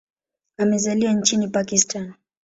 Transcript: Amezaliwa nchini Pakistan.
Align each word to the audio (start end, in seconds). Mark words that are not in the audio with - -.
Amezaliwa 0.57 1.13
nchini 1.13 1.47
Pakistan. 1.47 2.13